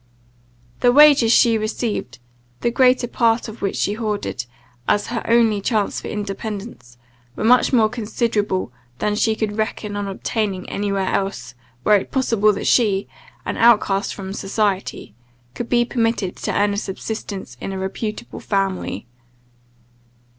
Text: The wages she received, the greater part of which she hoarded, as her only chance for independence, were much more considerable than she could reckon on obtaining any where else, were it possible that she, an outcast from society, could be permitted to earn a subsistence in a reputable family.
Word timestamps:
The 0.79 0.91
wages 0.91 1.31
she 1.31 1.59
received, 1.59 2.17
the 2.61 2.71
greater 2.71 3.07
part 3.07 3.47
of 3.47 3.61
which 3.61 3.75
she 3.75 3.93
hoarded, 3.93 4.47
as 4.87 5.05
her 5.13 5.21
only 5.27 5.61
chance 5.61 6.01
for 6.01 6.07
independence, 6.07 6.97
were 7.35 7.43
much 7.43 7.71
more 7.71 7.87
considerable 7.87 8.73
than 8.97 9.13
she 9.15 9.35
could 9.35 9.57
reckon 9.57 9.95
on 9.95 10.07
obtaining 10.07 10.67
any 10.71 10.91
where 10.91 11.13
else, 11.13 11.53
were 11.83 11.93
it 11.97 12.09
possible 12.09 12.51
that 12.53 12.65
she, 12.65 13.07
an 13.45 13.57
outcast 13.57 14.15
from 14.15 14.33
society, 14.33 15.13
could 15.53 15.69
be 15.69 15.85
permitted 15.85 16.35
to 16.37 16.51
earn 16.51 16.73
a 16.73 16.77
subsistence 16.77 17.55
in 17.61 17.71
a 17.71 17.77
reputable 17.77 18.39
family. 18.39 19.05